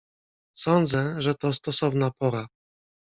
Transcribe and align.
"Sądzę, 0.57 1.21
że 1.21 1.35
to 1.35 1.53
stosowna 1.53 2.11
pora." 2.21 2.47